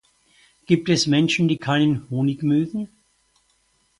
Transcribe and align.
Gibt 0.65 0.89
es 0.89 1.05
Menschen, 1.05 1.47
die 1.47 1.59
keinen 1.59 2.09
Honig 2.09 2.41
mögen? 2.41 2.89